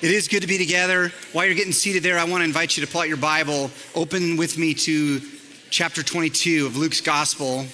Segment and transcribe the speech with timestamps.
[0.00, 1.12] It is good to be together.
[1.32, 3.68] While you're getting seated there, I want to invite you to pull out your Bible,
[3.96, 5.20] open with me to
[5.70, 7.66] chapter 22 of Luke's Gospel.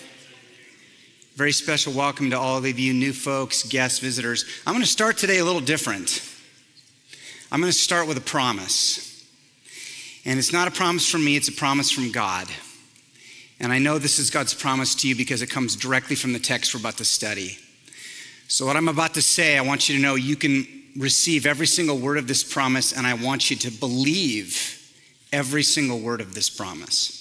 [1.35, 4.47] Very special welcome to all of you new folks, guests, visitors.
[4.67, 6.27] I'm going to start today a little different.
[7.53, 9.29] I'm going to start with a promise.
[10.25, 12.47] And it's not a promise from me, it's a promise from God.
[13.61, 16.39] And I know this is God's promise to you because it comes directly from the
[16.39, 17.59] text we're about to study.
[18.49, 21.67] So, what I'm about to say, I want you to know you can receive every
[21.67, 24.81] single word of this promise, and I want you to believe
[25.33, 27.21] every single word of this promise.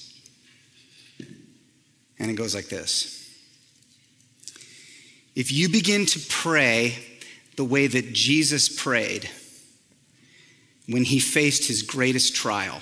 [2.19, 3.29] And it goes like this
[5.35, 6.97] If you begin to pray
[7.55, 9.29] the way that Jesus prayed
[10.87, 12.81] when he faced his greatest trial,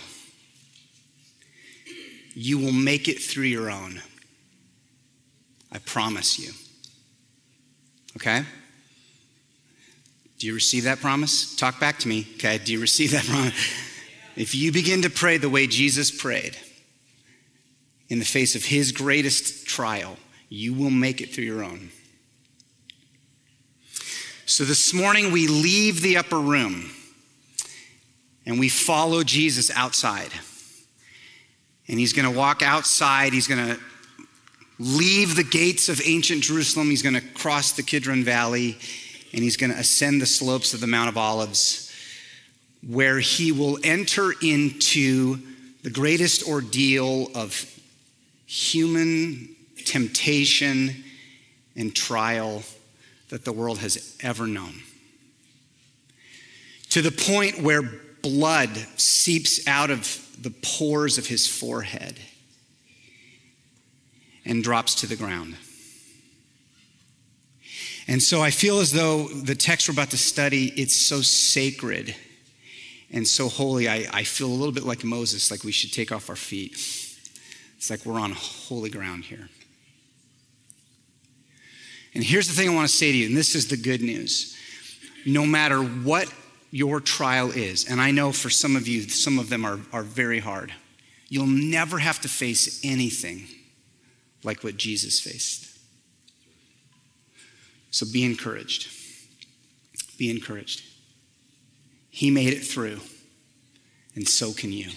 [2.33, 4.01] you will make it through your own.
[5.71, 6.51] I promise you.
[8.17, 8.43] Okay?
[10.41, 11.55] Do you receive that promise?
[11.55, 12.25] Talk back to me.
[12.37, 13.53] Okay, do you receive that promise?
[14.35, 16.57] If you begin to pray the way Jesus prayed
[18.09, 20.17] in the face of his greatest trial,
[20.49, 21.91] you will make it through your own.
[24.47, 26.89] So this morning we leave the upper room
[28.43, 30.31] and we follow Jesus outside.
[31.87, 33.33] And he's going to walk outside.
[33.33, 33.79] He's going to
[34.79, 36.89] leave the gates of ancient Jerusalem.
[36.89, 38.79] He's going to cross the Kidron Valley
[39.33, 41.93] and he's going to ascend the slopes of the Mount of Olives,
[42.85, 45.37] where he will enter into
[45.83, 47.65] the greatest ordeal of
[48.45, 51.03] human temptation
[51.75, 52.63] and trial
[53.29, 54.73] that the world has ever known.
[56.89, 57.81] To the point where
[58.21, 62.19] blood seeps out of the pores of his forehead
[64.43, 65.55] and drops to the ground.
[68.07, 72.15] And so I feel as though the text we're about to study, it's so sacred
[73.11, 73.87] and so holy.
[73.87, 76.73] I, I feel a little bit like Moses, like we should take off our feet.
[77.77, 79.49] It's like we're on holy ground here.
[82.13, 84.01] And here's the thing I want to say to you, and this is the good
[84.01, 84.57] news.
[85.25, 86.31] No matter what
[86.71, 90.03] your trial is, and I know for some of you, some of them are, are
[90.03, 90.73] very hard,
[91.29, 93.47] you'll never have to face anything
[94.43, 95.70] like what Jesus faced.
[97.91, 98.89] So be encouraged.
[100.17, 100.83] Be encouraged.
[102.09, 102.99] He made it through,
[104.15, 104.89] and so can you.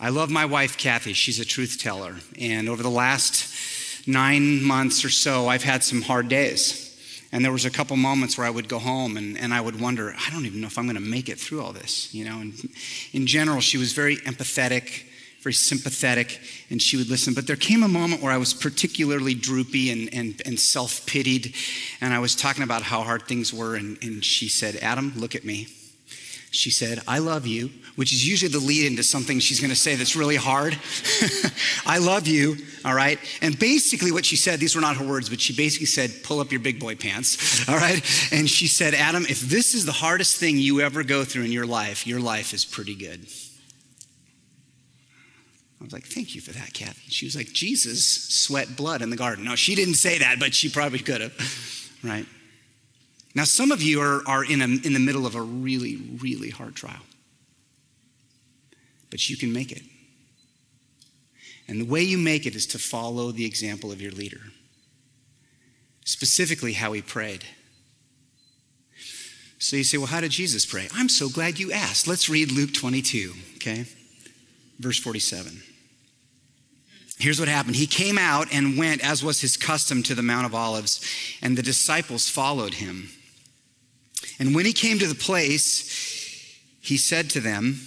[0.00, 1.12] I love my wife, Kathy.
[1.12, 2.16] She's a truth teller.
[2.38, 6.84] And over the last nine months or so, I've had some hard days.
[7.32, 9.80] And there was a couple moments where I would go home and, and I would
[9.80, 12.24] wonder, I don't even know if I'm going to make it through all this, you
[12.24, 12.40] know.
[12.40, 12.54] And
[13.12, 15.07] in general, she was very empathetic
[15.40, 16.40] very sympathetic,
[16.70, 17.34] and she would listen.
[17.34, 21.54] But there came a moment where I was particularly droopy and, and, and self pitied,
[22.00, 25.34] and I was talking about how hard things were, and, and she said, Adam, look
[25.34, 25.68] at me.
[26.50, 29.96] She said, I love you, which is usually the lead into something she's to say
[29.96, 30.78] that's really hard.
[31.86, 32.56] I love you,
[32.86, 33.18] all right?
[33.42, 36.40] And basically, what she said, these were not her words, but she basically said, pull
[36.40, 38.02] up your big boy pants, all right?
[38.32, 41.52] And she said, Adam, if this is the hardest thing you ever go through in
[41.52, 43.26] your life, your life is pretty good.
[45.80, 47.10] I was like, thank you for that, Kathy.
[47.10, 49.44] She was like, Jesus sweat blood in the garden.
[49.44, 51.32] No, she didn't say that, but she probably could have,
[52.02, 52.26] right?
[53.34, 56.50] Now, some of you are, are in, a, in the middle of a really, really
[56.50, 57.02] hard trial,
[59.10, 59.82] but you can make it.
[61.68, 64.40] And the way you make it is to follow the example of your leader,
[66.04, 67.44] specifically how he prayed.
[69.58, 70.88] So you say, well, how did Jesus pray?
[70.94, 72.08] I'm so glad you asked.
[72.08, 73.84] Let's read Luke 22, okay?
[74.78, 75.62] Verse 47.
[77.18, 77.76] Here's what happened.
[77.76, 81.04] He came out and went, as was his custom, to the Mount of Olives,
[81.42, 83.10] and the disciples followed him.
[84.38, 87.80] And when he came to the place, he said to them,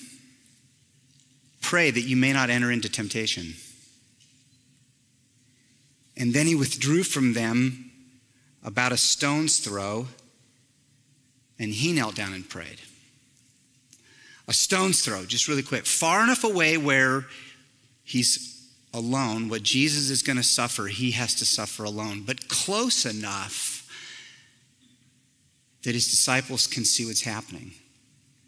[1.61, 3.53] Pray that you may not enter into temptation.
[6.17, 7.91] And then he withdrew from them
[8.63, 10.07] about a stone's throw,
[11.57, 12.81] and he knelt down and prayed.
[14.51, 17.25] A stone's throw, just really quick, far enough away where
[18.03, 19.47] he's alone.
[19.47, 23.89] What Jesus is going to suffer, he has to suffer alone, but close enough
[25.83, 27.71] that his disciples can see what's happening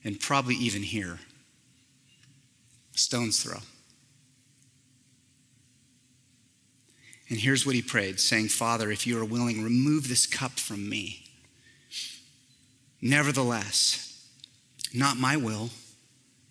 [0.04, 1.20] and probably even hear.
[2.92, 3.60] Stone's throw.
[7.30, 10.90] And here's what he prayed, saying, Father, if you are willing, remove this cup from
[10.90, 11.24] me.
[13.02, 14.28] Nevertheless,
[14.94, 15.70] not my will,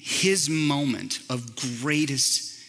[0.00, 2.60] his moment of greatest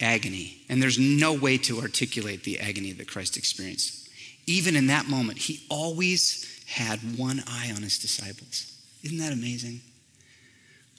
[0.00, 4.08] agony, and there's no way to articulate the agony that Christ experienced,
[4.46, 8.78] even in that moment, he always had one eye on his disciples.
[9.02, 9.80] Isn't that amazing?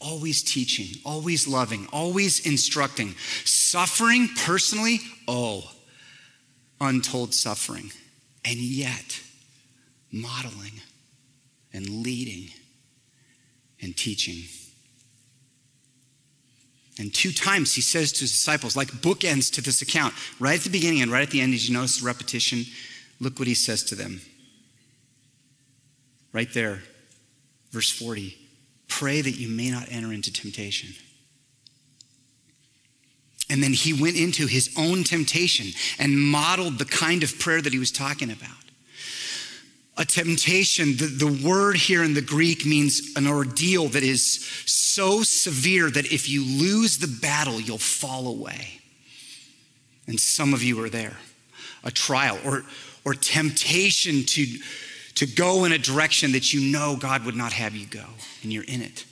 [0.01, 3.15] Always teaching, always loving, always instructing.
[3.43, 5.69] Suffering personally, oh,
[6.79, 7.91] untold suffering.
[8.45, 9.21] And yet,
[10.11, 10.81] modeling
[11.73, 12.49] and leading
[13.81, 14.43] and teaching.
[16.99, 20.65] And two times he says to his disciples, like bookends to this account, right at
[20.65, 22.65] the beginning and right at the end, did you notice the repetition?
[23.21, 24.21] Look what he says to them.
[26.33, 26.83] Right there,
[27.71, 28.35] verse 40
[28.89, 30.89] pray that you may not enter into temptation.
[33.49, 35.67] And then he went into his own temptation
[35.99, 38.49] and modeled the kind of prayer that he was talking about
[39.99, 45.23] a temptation, the, the word here in the Greek means an ordeal that is so
[45.23, 48.79] severe that if you lose the battle, you'll fall away.
[50.07, 51.17] And some of you are there.
[51.83, 52.63] A trial or,
[53.03, 54.45] or temptation to,
[55.15, 58.05] to go in a direction that you know God would not have you go,
[58.41, 59.03] and you're in it.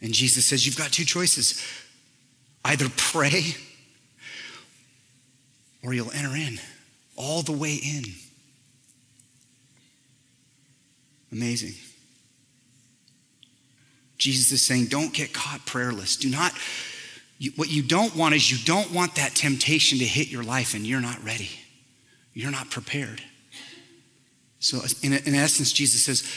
[0.00, 1.60] And Jesus says, You've got two choices
[2.64, 3.56] either pray
[5.82, 6.60] or you'll enter in,
[7.16, 8.04] all the way in.
[11.32, 11.74] Amazing.
[14.16, 16.16] Jesus is saying, don't get caught prayerless.
[16.16, 16.52] Do not,
[17.38, 20.74] you, what you don't want is you don't want that temptation to hit your life
[20.74, 21.50] and you're not ready.
[22.34, 23.22] You're not prepared.
[24.60, 26.28] So, in, in essence, Jesus says,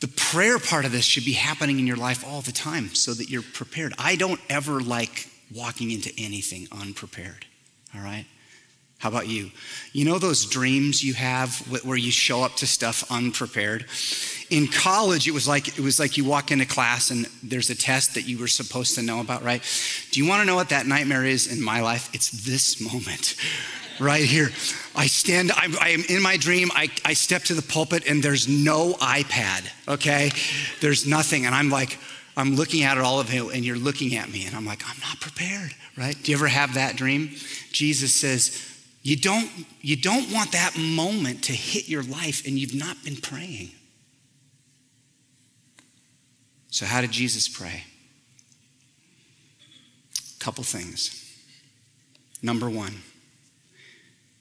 [0.00, 3.14] the prayer part of this should be happening in your life all the time so
[3.14, 3.94] that you're prepared.
[3.98, 7.46] I don't ever like walking into anything unprepared,
[7.94, 8.26] all right?
[9.04, 9.50] How about you?
[9.92, 13.84] You know those dreams you have where you show up to stuff unprepared?
[14.48, 17.74] In college, it was like it was like you walk into class and there's a
[17.74, 19.62] test that you were supposed to know about, right?
[20.10, 22.08] Do you want to know what that nightmare is in my life?
[22.14, 23.36] It's this moment.
[24.00, 24.48] Right here.
[24.96, 26.68] I stand, I'm, I am in my dream.
[26.74, 30.32] I, I step to the pulpit and there's no iPad, okay?
[30.80, 31.46] There's nothing.
[31.46, 31.96] And I'm like,
[32.36, 34.82] I'm looking at it all of you and you're looking at me and I'm like,
[34.84, 36.20] I'm not prepared, right?
[36.20, 37.36] Do you ever have that dream?
[37.70, 38.73] Jesus says,
[39.04, 39.50] you don't,
[39.82, 43.70] you don't want that moment to hit your life and you've not been praying.
[46.70, 47.84] So, how did Jesus pray?
[50.38, 51.20] Couple things.
[52.42, 53.02] Number one,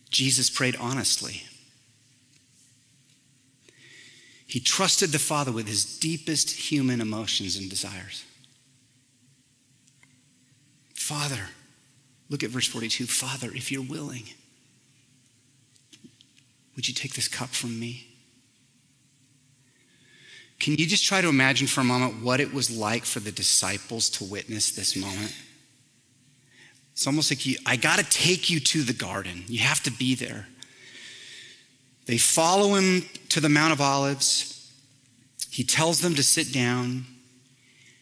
[0.09, 1.43] Jesus prayed honestly.
[4.47, 8.23] He trusted the Father with his deepest human emotions and desires.
[10.95, 11.49] Father,
[12.29, 14.23] look at verse 42 Father, if you're willing,
[16.75, 18.07] would you take this cup from me?
[20.59, 23.31] Can you just try to imagine for a moment what it was like for the
[23.31, 25.35] disciples to witness this moment?
[26.93, 29.43] It's almost like you, I got to take you to the garden.
[29.47, 30.47] You have to be there.
[32.05, 34.71] They follow him to the Mount of Olives.
[35.49, 37.05] He tells them to sit down.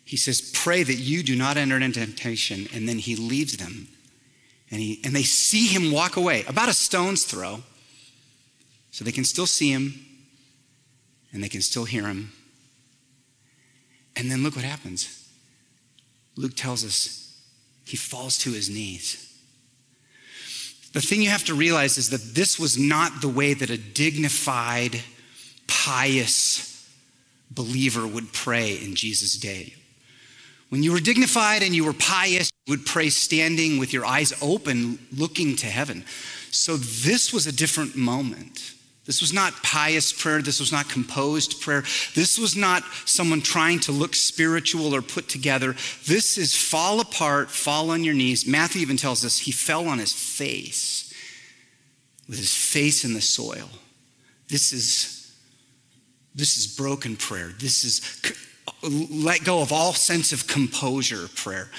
[0.04, 2.68] He says, Pray that you do not enter into temptation.
[2.74, 3.88] And then he leaves them.
[4.70, 7.64] And, he, and they see him walk away, about a stone's throw.
[8.92, 10.06] So they can still see him
[11.34, 12.32] and they can still hear him.
[14.16, 15.30] And then look what happens.
[16.36, 17.42] Luke tells us
[17.86, 19.28] he falls to his knees.
[20.94, 23.78] The thing you have to realize is that this was not the way that a
[23.78, 25.02] dignified,
[25.68, 26.68] pious
[27.50, 29.74] believer would pray in Jesus' day.
[30.70, 34.34] When you were dignified and you were pious, you would pray standing with your eyes
[34.42, 36.06] open, looking to heaven.
[36.52, 38.74] So this was a different moment.
[39.06, 40.42] This was not pious prayer.
[40.42, 41.82] This was not composed prayer.
[42.14, 45.76] This was not someone trying to look spiritual or put together.
[46.06, 48.46] This is fall apart, fall on your knees.
[48.46, 51.14] Matthew even tells us he fell on his face
[52.30, 53.70] with his face in the soil.
[54.48, 55.18] This is
[56.34, 57.50] this is broken prayer.
[57.60, 58.22] This is
[58.84, 61.70] let go of all sense of composure prayer.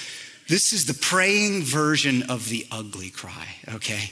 [0.48, 4.10] This is the praying version of the ugly cry, okay?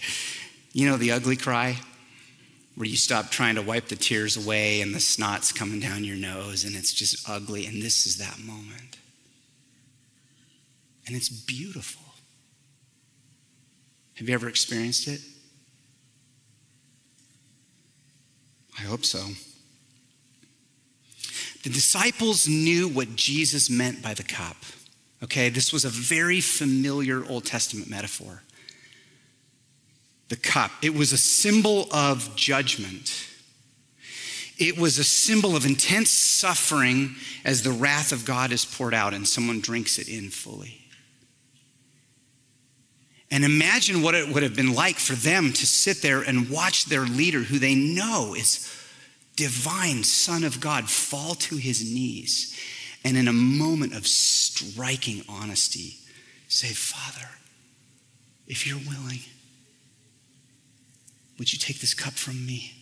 [0.72, 1.76] You know the ugly cry?
[2.80, 6.16] Where you stop trying to wipe the tears away and the snot's coming down your
[6.16, 7.66] nose and it's just ugly.
[7.66, 8.96] And this is that moment.
[11.06, 12.00] And it's beautiful.
[14.14, 15.20] Have you ever experienced it?
[18.78, 19.18] I hope so.
[21.62, 24.56] The disciples knew what Jesus meant by the cup.
[25.22, 28.40] Okay, this was a very familiar Old Testament metaphor.
[30.30, 33.26] The cup, it was a symbol of judgment.
[34.58, 39.12] It was a symbol of intense suffering as the wrath of God is poured out
[39.12, 40.78] and someone drinks it in fully.
[43.30, 46.86] And imagine what it would have been like for them to sit there and watch
[46.86, 48.72] their leader, who they know is
[49.36, 52.56] divine Son of God, fall to his knees
[53.04, 55.96] and in a moment of striking honesty
[56.48, 57.28] say, Father,
[58.46, 59.20] if you're willing,
[61.40, 62.74] would you take this cup from me?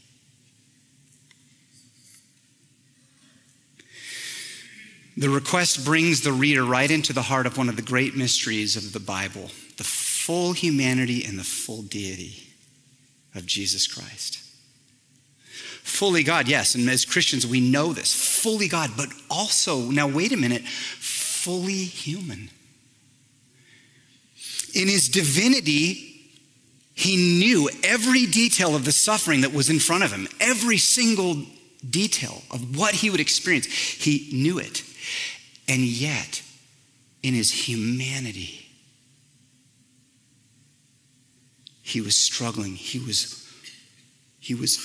[5.16, 8.74] The request brings the reader right into the heart of one of the great mysteries
[8.74, 12.48] of the Bible the full humanity and the full deity
[13.36, 14.40] of Jesus Christ.
[15.84, 18.12] Fully God, yes, and as Christians, we know this.
[18.12, 22.50] Fully God, but also, now wait a minute, fully human.
[24.74, 26.07] In his divinity,
[26.98, 31.44] he knew every detail of the suffering that was in front of him, every single
[31.88, 33.66] detail of what he would experience.
[33.66, 34.82] He knew it.
[35.68, 36.42] And yet,
[37.22, 38.66] in his humanity,
[41.82, 42.74] he was struggling.
[42.74, 43.48] He was,
[44.40, 44.84] he was,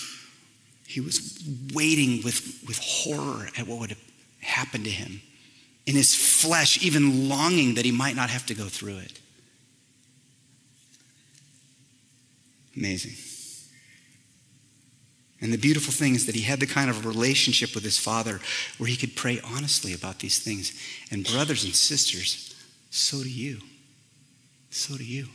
[0.86, 1.44] he was
[1.74, 3.98] waiting with, with horror at what would
[4.40, 5.20] happen to him.
[5.88, 9.20] In his flesh, even longing that he might not have to go through it.
[12.76, 13.14] Amazing.
[15.42, 18.40] And the beautiful thing is that he had the kind of relationship with his father
[18.78, 20.72] where he could pray honestly about these things.
[21.12, 22.56] And, brothers and sisters,
[22.90, 23.60] so do you.
[24.70, 25.28] So do you.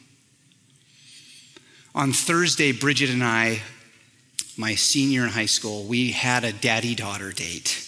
[1.95, 3.61] On Thursday, Bridget and I,
[4.57, 7.88] my senior in high school, we had a daddy daughter date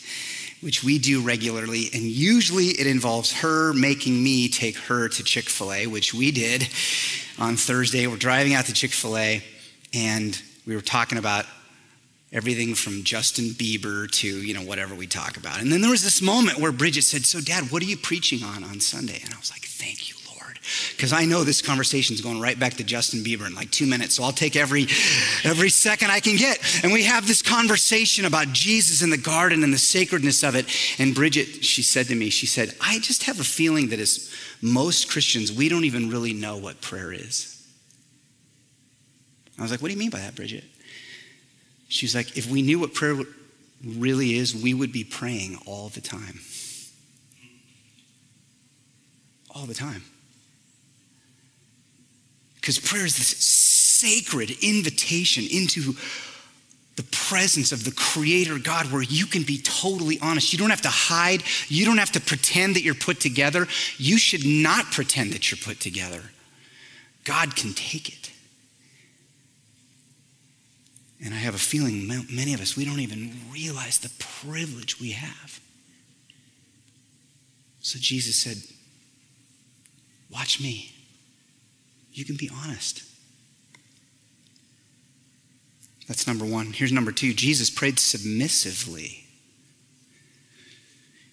[0.60, 1.88] which we do regularly.
[1.92, 6.30] And usually it involves her making me take her to Chick fil A, which we
[6.30, 6.68] did
[7.38, 8.06] on Thursday.
[8.06, 9.42] We're driving out to Chick fil A,
[9.94, 11.46] and we were talking about
[12.32, 15.60] everything from Justin Bieber to, you know, whatever we talk about.
[15.60, 18.44] And then there was this moment where Bridget said, So, Dad, what are you preaching
[18.44, 19.20] on on Sunday?
[19.24, 20.19] And I was like, Thank you.
[20.90, 23.86] Because I know this conversation is going right back to Justin Bieber in like two
[23.86, 24.16] minutes.
[24.16, 24.82] So I'll take every,
[25.42, 26.58] every second I can get.
[26.84, 30.66] And we have this conversation about Jesus in the garden and the sacredness of it.
[30.98, 34.32] And Bridget, she said to me, She said, I just have a feeling that as
[34.60, 37.56] most Christians, we don't even really know what prayer is.
[39.58, 40.64] I was like, What do you mean by that, Bridget?
[41.90, 43.16] She's like, if we knew what prayer
[43.84, 46.38] really is, we would be praying all the time.
[49.50, 50.04] All the time.
[52.60, 55.94] Because prayer is this sacred invitation into
[56.96, 60.52] the presence of the Creator God where you can be totally honest.
[60.52, 63.66] You don't have to hide, you don't have to pretend that you're put together.
[63.96, 66.22] You should not pretend that you're put together.
[67.24, 68.30] God can take it.
[71.24, 75.12] And I have a feeling many of us, we don't even realize the privilege we
[75.12, 75.60] have.
[77.80, 78.56] So Jesus said,
[80.30, 80.92] Watch me.
[82.20, 83.02] You can be honest.
[86.06, 86.74] That's number one.
[86.74, 89.24] Here's number two Jesus prayed submissively.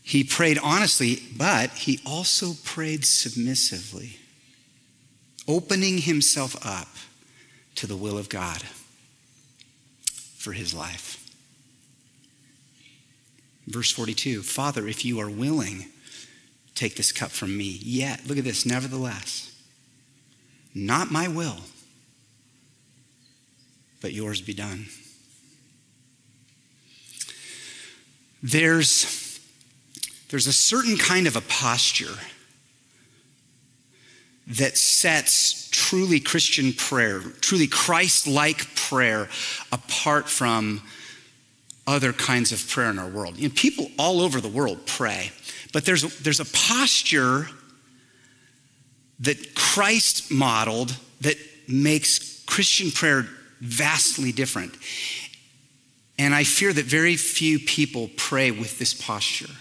[0.01, 4.17] He prayed honestly, but he also prayed submissively,
[5.45, 6.87] opening himself up
[7.75, 8.63] to the will of God
[10.37, 11.29] for his life.
[13.67, 15.87] Verse 42 Father, if you are willing,
[16.75, 17.77] take this cup from me.
[17.83, 19.51] Yet, look at this, nevertheless,
[20.77, 21.57] not my will,
[24.01, 24.85] but yours be done.
[28.43, 29.39] There's,
[30.29, 32.15] there's a certain kind of a posture
[34.47, 39.27] that sets truly Christian prayer, truly Christ like prayer,
[39.71, 40.81] apart from
[41.85, 43.37] other kinds of prayer in our world.
[43.37, 45.31] You know, people all over the world pray,
[45.73, 47.47] but there's, there's a posture
[49.19, 53.27] that Christ modeled that makes Christian prayer
[53.59, 54.73] vastly different.
[56.19, 59.53] And I fear that very few people pray with this posture.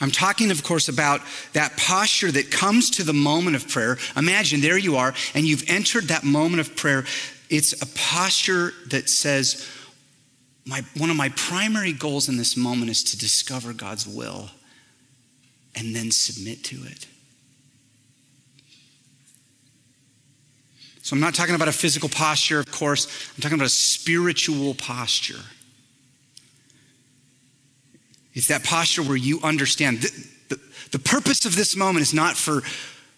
[0.00, 1.20] I'm talking, of course, about
[1.52, 3.98] that posture that comes to the moment of prayer.
[4.16, 7.04] Imagine there you are, and you've entered that moment of prayer.
[7.48, 9.68] It's a posture that says,
[10.66, 14.50] my, one of my primary goals in this moment is to discover God's will
[15.74, 17.06] and then submit to it.
[21.02, 23.06] So I'm not talking about a physical posture, of course.
[23.34, 25.40] I'm talking about a spiritual posture.
[28.34, 30.60] It's that posture where you understand the, the,
[30.92, 32.60] the purpose of this moment is not for,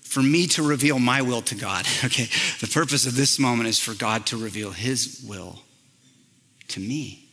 [0.00, 1.87] for me to reveal my will to God.
[2.04, 2.28] Okay.
[2.61, 5.61] The purpose of this moment is for God to reveal his will
[6.68, 7.23] to me.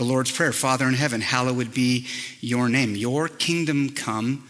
[0.00, 2.06] The Lord's Prayer Father in heaven, hallowed be
[2.40, 2.96] your name.
[2.96, 4.48] Your kingdom come,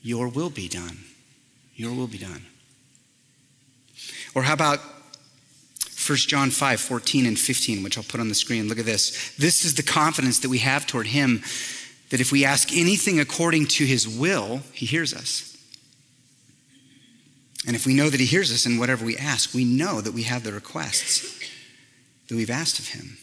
[0.00, 0.96] your will be done.
[1.76, 2.46] Your will be done.
[4.34, 8.66] Or how about 1 John 5, 14 and 15, which I'll put on the screen.
[8.66, 9.36] Look at this.
[9.36, 11.42] This is the confidence that we have toward him
[12.08, 15.54] that if we ask anything according to his will, he hears us.
[17.66, 20.14] And if we know that he hears us in whatever we ask, we know that
[20.14, 21.38] we have the requests
[22.28, 23.18] that we've asked of him.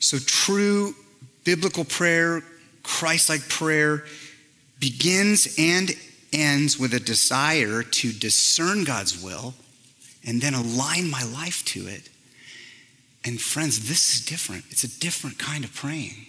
[0.00, 0.94] So, true
[1.44, 2.42] biblical prayer,
[2.82, 4.04] Christ like prayer,
[4.78, 5.90] begins and
[6.32, 9.54] ends with a desire to discern God's will
[10.26, 12.08] and then align my life to it.
[13.24, 14.64] And friends, this is different.
[14.70, 16.26] It's a different kind of praying.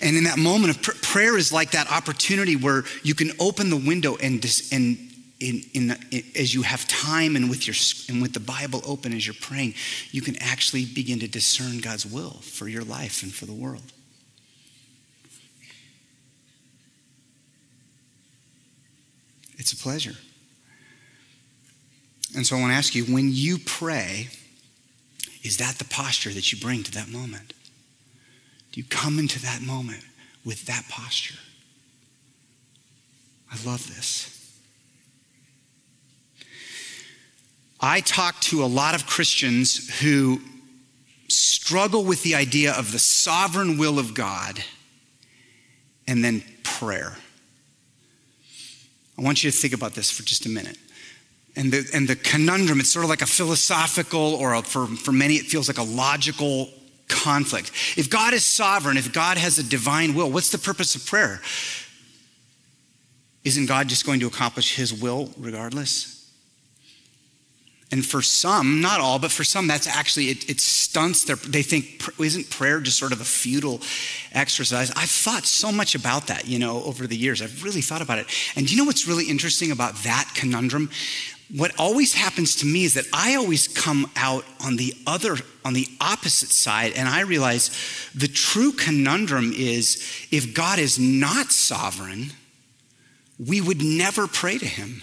[0.00, 3.70] And in that moment of pr- prayer is like that opportunity where you can open
[3.70, 5.03] the window and, dis- and
[5.44, 7.76] in, in, in, as you have time and with your
[8.08, 9.74] and with the Bible open as you're praying,
[10.10, 13.92] you can actually begin to discern God's will for your life and for the world.
[19.58, 20.14] It's a pleasure.
[22.34, 24.28] And so I want to ask you when you pray,
[25.42, 27.52] is that the posture that you bring to that moment?
[28.72, 30.04] Do you come into that moment
[30.44, 31.38] with that posture?
[33.52, 34.43] I love this.
[37.84, 40.40] I talk to a lot of Christians who
[41.28, 44.58] struggle with the idea of the sovereign will of God
[46.08, 47.14] and then prayer.
[49.18, 50.78] I want you to think about this for just a minute.
[51.56, 55.12] And the, and the conundrum, it's sort of like a philosophical, or a, for, for
[55.12, 56.70] many, it feels like a logical
[57.08, 57.70] conflict.
[57.98, 61.42] If God is sovereign, if God has a divine will, what's the purpose of prayer?
[63.44, 66.23] Isn't God just going to accomplish his will regardless?
[67.94, 71.62] And for some, not all, but for some, that's actually, it, it stunts their, they
[71.62, 73.80] think, isn't prayer just sort of a futile
[74.32, 74.90] exercise?
[74.96, 77.40] I've thought so much about that, you know, over the years.
[77.40, 78.26] I've really thought about it.
[78.56, 80.90] And you know what's really interesting about that conundrum?
[81.56, 85.74] What always happens to me is that I always come out on the other, on
[85.74, 87.70] the opposite side, and I realize
[88.12, 92.32] the true conundrum is if God is not sovereign,
[93.38, 95.02] we would never pray to him.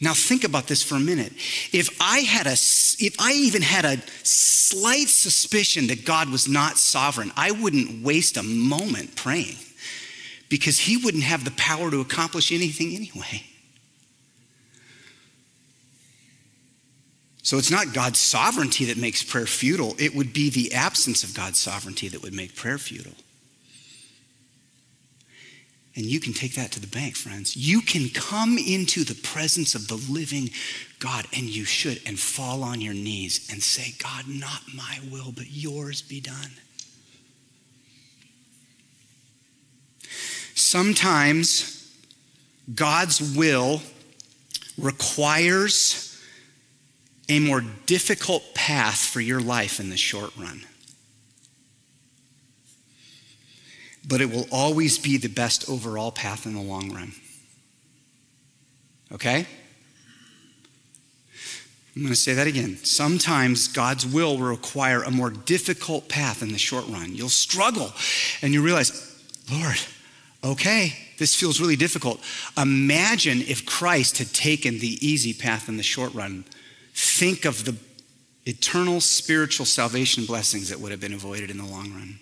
[0.00, 1.32] Now think about this for a minute.
[1.72, 6.76] If I had a if I even had a slight suspicion that God was not
[6.76, 9.56] sovereign, I wouldn't waste a moment praying
[10.48, 13.42] because he wouldn't have the power to accomplish anything anyway.
[17.42, 21.32] So it's not God's sovereignty that makes prayer futile, it would be the absence of
[21.32, 23.14] God's sovereignty that would make prayer futile.
[25.96, 27.56] And you can take that to the bank, friends.
[27.56, 30.50] You can come into the presence of the living
[30.98, 35.32] God, and you should, and fall on your knees and say, God, not my will,
[35.32, 36.50] but yours be done.
[40.54, 41.94] Sometimes
[42.74, 43.80] God's will
[44.76, 46.20] requires
[47.28, 50.62] a more difficult path for your life in the short run.
[54.06, 57.12] But it will always be the best overall path in the long run.
[59.12, 59.46] Okay?
[61.94, 62.76] I'm going to say that again.
[62.84, 67.14] Sometimes God's will will require a more difficult path in the short run.
[67.14, 67.92] You'll struggle
[68.42, 69.18] and you realize,
[69.50, 69.78] Lord,
[70.44, 72.20] okay, this feels really difficult.
[72.58, 76.44] Imagine if Christ had taken the easy path in the short run.
[76.92, 77.76] Think of the
[78.44, 82.18] eternal spiritual salvation blessings that would have been avoided in the long run.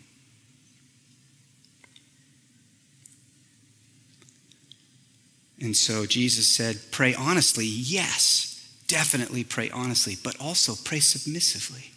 [5.64, 11.90] And so Jesus said, Pray honestly, yes, definitely pray honestly, but also pray submissively.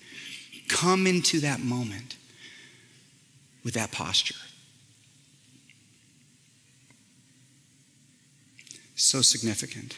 [0.70, 2.16] Come into that moment
[3.66, 4.36] with that posture.
[8.96, 9.98] So significant.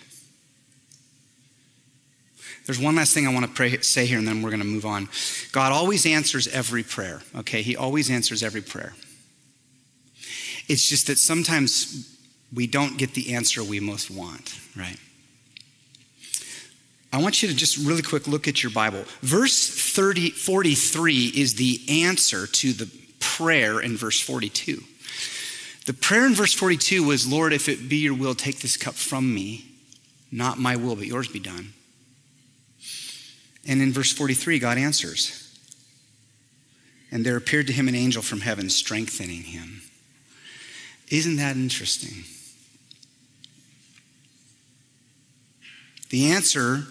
[2.66, 4.66] There's one last thing I want to pray, say here, and then we're going to
[4.66, 5.10] move on.
[5.52, 7.62] God always answers every prayer, okay?
[7.62, 8.96] He always answers every prayer.
[10.68, 12.19] It's just that sometimes
[12.54, 14.98] we don't get the answer we most want, right?
[17.12, 19.04] I want you to just really quick look at your Bible.
[19.22, 24.84] Verse 30, 43 is the answer to the prayer in verse 42.
[25.86, 28.94] The prayer in verse 42 was, Lord, if it be your will, take this cup
[28.94, 29.66] from me.
[30.32, 31.74] Not my will, but yours be done.
[33.68, 35.46] And in verse 43, God answers.
[37.12, 39.82] And there appeared to him an angel from heaven, strengthening him.
[41.10, 42.24] Isn't that interesting?
[46.10, 46.84] The answer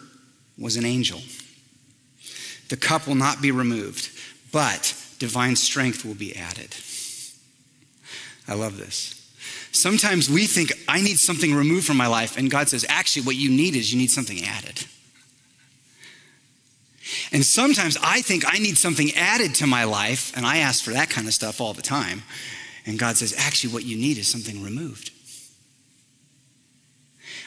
[0.56, 1.20] was an angel.
[2.68, 4.10] The cup will not be removed,
[4.52, 6.74] but divine strength will be added.
[8.46, 9.14] I love this.
[9.72, 13.36] Sometimes we think, I need something removed from my life, and God says, actually, what
[13.36, 14.84] you need is you need something added.
[17.32, 20.90] And sometimes I think I need something added to my life, and I ask for
[20.92, 22.22] that kind of stuff all the time.
[22.86, 25.10] And God says, actually, what you need is something removed.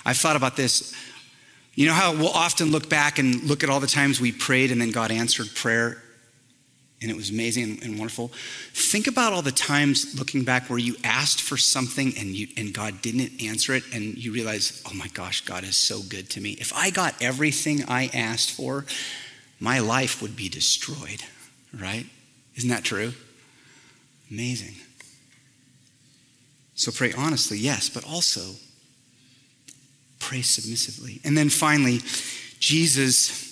[0.06, 0.96] I've thought about this.
[1.74, 4.72] You know how we'll often look back and look at all the times we prayed
[4.72, 6.02] and then God answered prayer
[7.02, 8.28] and it was amazing and, wonderful.
[8.74, 12.74] Think about all the times looking back where you asked for something and you and
[12.74, 16.42] God didn't answer it and you realize, "Oh my gosh, God is so good to
[16.42, 16.52] me.
[16.52, 18.86] If I got everything I asked for,
[19.60, 21.24] my life would be destroyed."
[21.74, 22.06] Right?
[22.56, 23.14] Isn't that true?
[24.30, 24.76] Amazing.
[26.76, 28.56] So pray honestly, yes, but also
[30.22, 31.20] pray submissively.
[31.24, 32.00] And then finally,
[32.60, 33.50] Jesus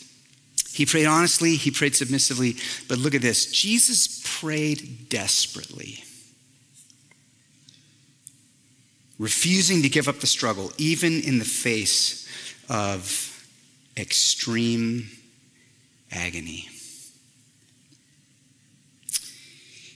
[0.71, 2.55] he prayed honestly, he prayed submissively,
[2.87, 6.03] but look at this Jesus prayed desperately,
[9.17, 12.25] refusing to give up the struggle, even in the face
[12.69, 13.45] of
[13.97, 15.09] extreme
[16.11, 16.69] agony.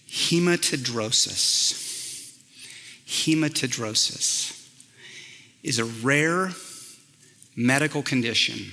[0.10, 1.80] Hematidrosis.
[3.08, 4.63] Hematidrosis
[5.64, 6.52] is a rare
[7.56, 8.72] medical condition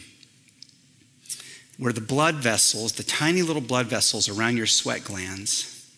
[1.78, 5.88] where the blood vessels, the tiny little blood vessels around your sweat glands,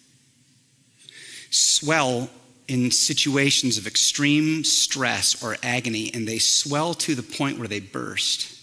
[1.51, 2.31] swell
[2.69, 7.81] in situations of extreme stress or agony, and they swell to the point where they
[7.81, 8.61] burst,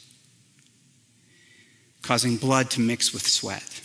[2.01, 3.81] causing blood to mix with sweat.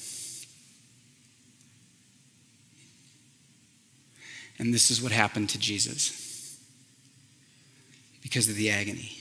[4.59, 6.24] And this is what happened to Jesus
[8.25, 9.13] because of the agony.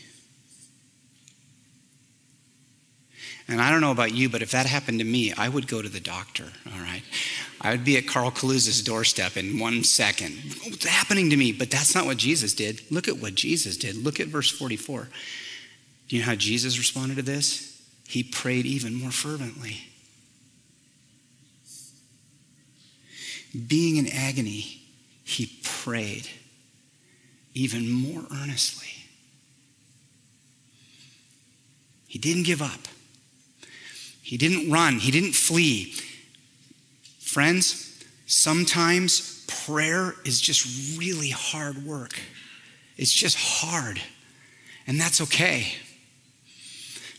[3.47, 5.81] And I don't know about you, but if that happened to me, I would go
[5.81, 7.03] to the doctor, all right?
[7.59, 10.33] I would be at Carl Kaluza's doorstep in one second.
[10.63, 11.51] What's happening to me?
[11.51, 12.81] But that's not what Jesus did.
[12.89, 13.97] Look at what Jesus did.
[13.97, 15.09] Look at verse 44.
[16.07, 17.81] Do you know how Jesus responded to this?
[18.07, 19.81] He prayed even more fervently.
[23.67, 24.81] Being in agony,
[25.23, 26.29] he prayed
[27.53, 28.87] even more earnestly.
[32.07, 32.87] He didn't give up.
[34.21, 35.95] He didn't run, he didn't flee.
[37.19, 42.19] Friends, sometimes prayer is just really hard work.
[42.97, 43.99] It's just hard,
[44.87, 45.73] and that's okay.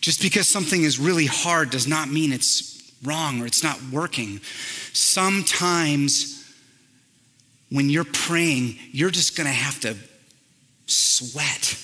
[0.01, 4.41] Just because something is really hard does not mean it's wrong or it's not working.
[4.93, 6.45] Sometimes
[7.71, 9.97] when you're praying, you're just going to have to
[10.87, 11.79] sweat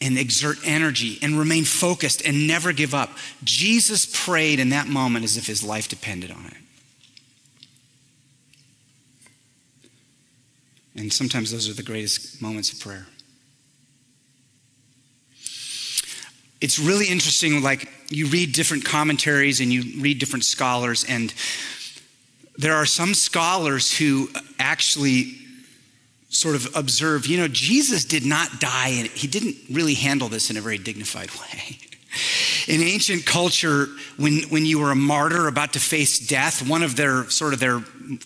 [0.00, 3.10] and exert energy and remain focused and never give up.
[3.42, 6.54] Jesus prayed in that moment as if his life depended on it.
[10.94, 13.06] And sometimes those are the greatest moments of prayer.
[16.60, 21.32] It's really interesting, like, you read different commentaries and you read different scholars, and
[22.56, 25.36] there are some scholars who actually
[26.28, 30.50] sort of observe, you know, Jesus did not die and he didn't really handle this
[30.50, 31.78] in a very dignified way.
[32.66, 33.86] In ancient culture,
[34.16, 37.60] when, when you were a martyr about to face death, one of their sort of
[37.60, 37.82] their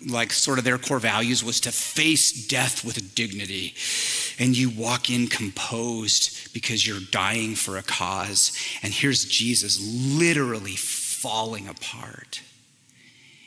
[0.07, 3.75] like sort of their core values was to face death with dignity.
[4.39, 8.57] And you walk in composed because you're dying for a cause.
[8.83, 12.41] And here's Jesus literally falling apart.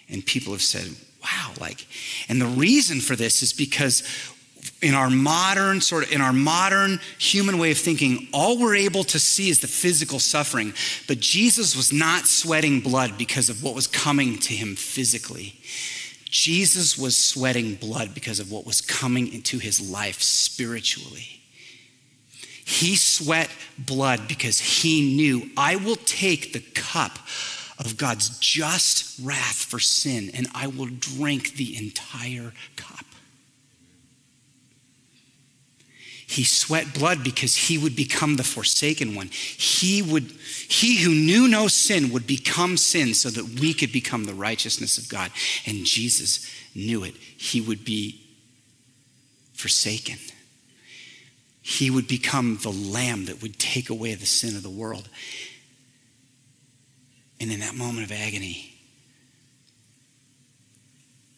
[0.09, 1.87] And people have said, wow, like,
[2.29, 4.03] and the reason for this is because
[4.81, 9.03] in our modern sort of in our modern human way of thinking all we're able
[9.03, 10.73] to see is the physical suffering.
[11.07, 15.59] But jesus was not sweating blood because of what was coming to him physically.
[16.25, 21.41] Jesus was sweating blood because of what was coming into his life spiritually.
[22.65, 27.17] He sweat blood because he knew i will take the cup
[27.77, 33.04] of god's just wrath for sin and i will drink the entire cup
[36.27, 39.27] He sweat blood because he would become the forsaken one.
[39.27, 40.31] He would
[40.67, 44.97] he who knew no sin would become sin so that we could become the righteousness
[44.97, 45.31] of God.
[45.65, 47.15] And Jesus knew it.
[47.15, 48.21] He would be
[49.53, 50.17] forsaken.
[51.61, 55.09] he would become the lamb that would take away the sin of the world.
[57.39, 58.71] And in that moment of agony,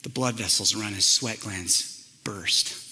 [0.04, 2.87] the blood vessels around his sweat glands burst.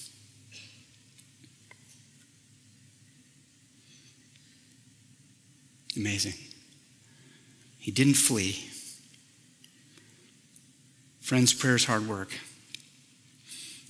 [5.95, 6.33] Amazing.
[7.79, 8.69] He didn't flee.
[11.21, 12.29] Friends, prayer is hard work.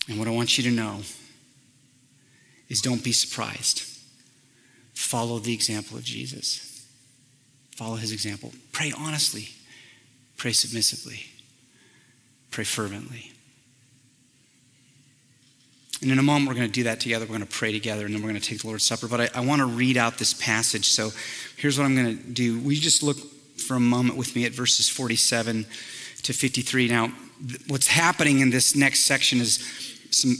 [0.07, 1.01] And what I want you to know
[2.69, 3.83] is don't be surprised.
[4.93, 6.87] Follow the example of Jesus.
[7.75, 8.53] Follow his example.
[8.71, 9.49] Pray honestly.
[10.37, 11.25] Pray submissively.
[12.51, 13.34] Pray fervently.
[16.01, 17.25] And in a moment, we're going to do that together.
[17.25, 19.07] We're going to pray together, and then we're going to take the Lord's Supper.
[19.07, 20.89] But I, I want to read out this passage.
[20.89, 21.11] So
[21.57, 22.59] here's what I'm going to do.
[22.59, 23.17] We just look
[23.55, 25.65] for a moment with me at verses 47
[26.23, 26.87] to 53?
[26.89, 27.11] Now,
[27.67, 29.59] what's happening in this next section is
[30.11, 30.35] some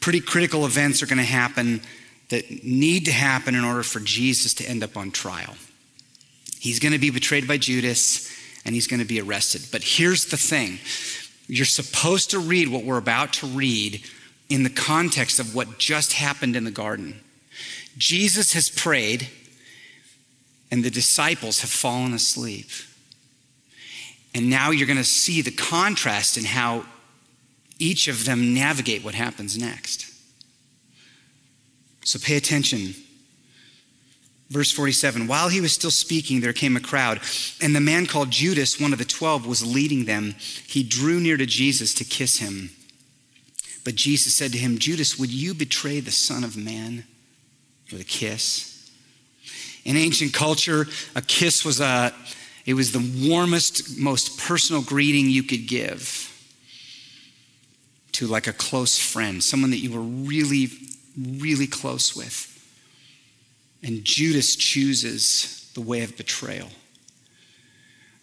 [0.00, 1.80] pretty critical events are going to happen
[2.28, 5.54] that need to happen in order for Jesus to end up on trial.
[6.58, 8.32] He's going to be betrayed by Judas
[8.64, 9.62] and he's going to be arrested.
[9.70, 10.78] But here's the thing
[11.48, 14.02] you're supposed to read what we're about to read
[14.48, 17.20] in the context of what just happened in the garden.
[17.98, 19.28] Jesus has prayed,
[20.70, 22.68] and the disciples have fallen asleep.
[24.34, 26.84] And now you're going to see the contrast in how
[27.78, 30.12] each of them navigate what happens next.
[32.04, 32.94] So pay attention.
[34.48, 37.20] Verse 47 While he was still speaking, there came a crowd,
[37.60, 40.34] and the man called Judas, one of the twelve, was leading them.
[40.66, 42.70] He drew near to Jesus to kiss him.
[43.86, 47.04] But Jesus said to him, Judas, would you betray the Son of Man
[47.92, 48.90] with a kiss?
[49.84, 52.12] In ancient culture, a kiss was a
[52.64, 56.32] it was the warmest, most personal greeting you could give
[58.10, 60.66] to like a close friend, someone that you were really,
[61.16, 62.52] really close with.
[63.84, 66.70] And Judas chooses the way of betrayal.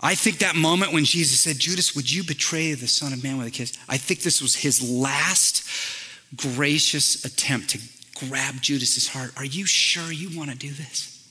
[0.03, 3.37] I think that moment when Jesus said, Judas, would you betray the Son of Man
[3.37, 3.77] with a kiss?
[3.87, 5.65] I think this was his last
[6.35, 7.79] gracious attempt to
[8.27, 9.31] grab Judas's heart.
[9.37, 11.25] Are you sure you want to do this?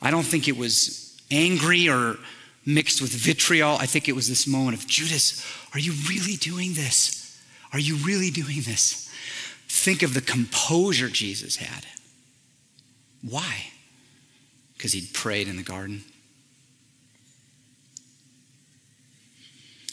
[0.00, 2.16] I don't think it was angry or
[2.64, 3.76] mixed with vitriol.
[3.78, 7.38] I think it was this moment of Judas, are you really doing this?
[7.74, 9.12] Are you really doing this?
[9.68, 11.84] Think of the composure Jesus had.
[13.22, 13.66] Why?
[14.74, 16.04] Because he'd prayed in the garden.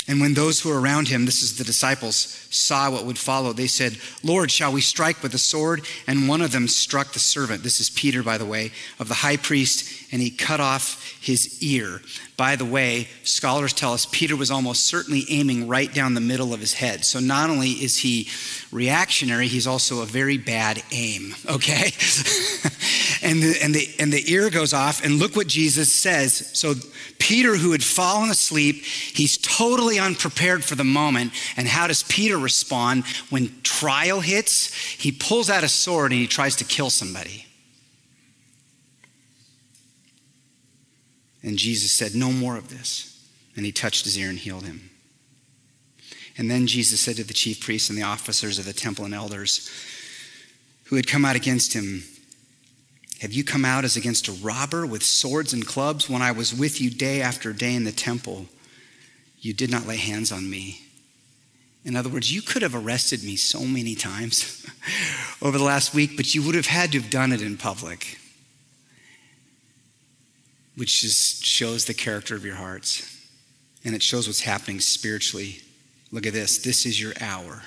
[0.08, 3.54] And when those who were around him, this is the disciples, saw what would follow,
[3.54, 5.86] they said, Lord, shall we strike with the sword?
[6.06, 9.16] And one of them struck the servant, this is Peter, by the way, of the
[9.16, 12.02] high priest, and he cut off his ear.
[12.38, 16.54] By the way, scholars tell us Peter was almost certainly aiming right down the middle
[16.54, 17.06] of his head.
[17.06, 18.28] So not only is he
[18.74, 21.84] reactionary, he's also a very bad aim, okay?
[23.22, 26.52] and, the, and, the, and the ear goes off, and look what Jesus says.
[26.58, 26.74] So
[27.20, 31.32] Peter, who had fallen asleep, he's totally unprepared for the moment.
[31.56, 34.74] And how does Peter respond when trial hits?
[34.74, 37.45] He pulls out a sword and he tries to kill somebody.
[41.46, 43.12] And Jesus said, No more of this.
[43.56, 44.90] And he touched his ear and healed him.
[46.38, 49.14] And then Jesus said to the chief priests and the officers of the temple and
[49.14, 49.72] elders
[50.86, 52.04] who had come out against him,
[53.22, 56.54] Have you come out as against a robber with swords and clubs when I was
[56.54, 58.48] with you day after day in the temple?
[59.40, 60.82] You did not lay hands on me.
[61.86, 64.66] In other words, you could have arrested me so many times
[65.44, 68.18] over the last week, but you would have had to have done it in public
[70.76, 73.12] which just shows the character of your hearts.
[73.84, 75.62] And it shows what's happening spiritually.
[76.12, 76.58] Look at this.
[76.58, 77.62] This is your hour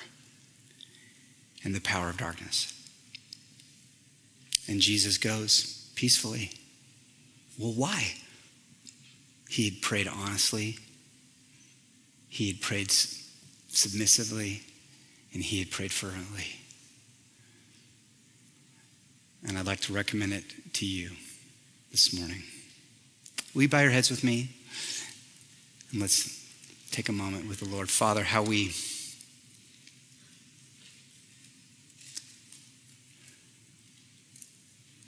[1.64, 2.72] and the power of darkness.
[4.68, 6.52] And Jesus goes peacefully.
[7.58, 8.14] Well, why?
[9.48, 10.78] He had prayed honestly,
[12.28, 12.92] he had prayed
[13.68, 14.62] submissively,
[15.32, 16.46] and he had prayed fervently.
[19.46, 20.44] And I'd like to recommend it
[20.74, 21.10] to you
[21.90, 22.42] this morning.
[23.58, 24.50] Will you bow your heads with me?
[25.90, 26.48] And let's
[26.92, 27.90] take a moment with the Lord.
[27.90, 28.72] Father, how we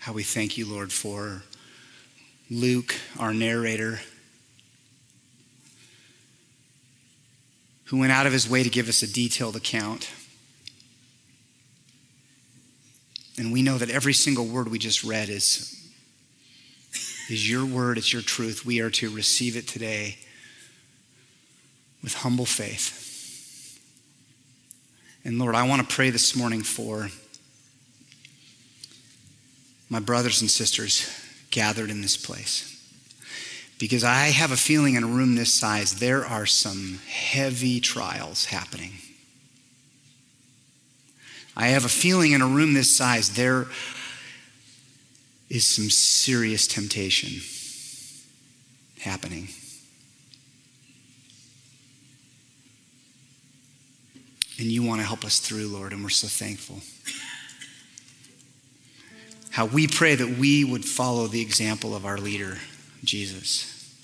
[0.01, 1.45] how we thank you, Lord, for
[2.51, 4.01] Luke, our narrator,
[7.85, 10.11] who went out of his way to give us a detailed account.
[13.39, 15.80] And we know that every single word we just read is
[17.31, 18.65] is your word, it's your truth.
[18.65, 20.19] We are to receive it today
[22.03, 23.09] with humble faith.
[25.25, 27.11] And Lord, I want to pray this morning for
[29.91, 31.11] my brothers and sisters
[31.51, 32.67] gathered in this place.
[33.79, 38.47] Because I have a feeling in a room this size, there are some heavy trials
[38.47, 38.93] happening.
[41.57, 43.67] I have a feeling in a room this size, there
[45.51, 47.43] is some serious temptation
[49.01, 49.49] happening.
[54.59, 56.81] And you want to help us through, Lord, and we're so thankful.
[59.51, 62.59] How we pray that we would follow the example of our leader,
[63.03, 63.97] Jesus,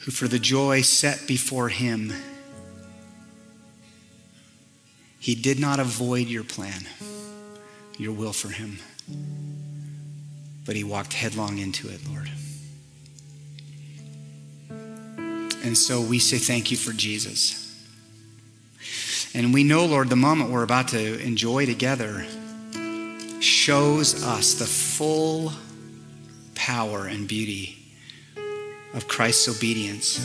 [0.00, 2.12] who for the joy set before him,
[5.18, 6.86] he did not avoid your plan,
[8.00, 8.78] your will for him,
[10.64, 12.30] but he walked headlong into it, Lord.
[15.62, 17.58] And so we say thank you for Jesus.
[19.34, 22.24] And we know, Lord, the moment we're about to enjoy together
[23.40, 25.52] shows us the full
[26.54, 27.76] power and beauty
[28.94, 30.18] of Christ's obedience.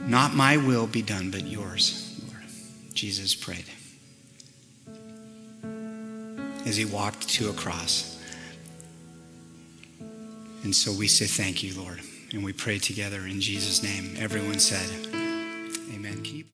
[0.00, 2.03] Not my will be done, but yours.
[2.94, 3.66] Jesus prayed
[6.66, 8.22] as he walked to a cross.
[10.62, 12.00] And so we say thank you, Lord.
[12.32, 14.16] And we pray together in Jesus' name.
[14.18, 14.88] Everyone said,
[15.92, 16.22] Amen.
[16.22, 16.48] Keep